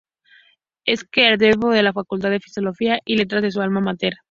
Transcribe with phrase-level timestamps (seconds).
[0.83, 4.13] Es catedrático en la Facultad de Filosofía y Letras de su alma máter.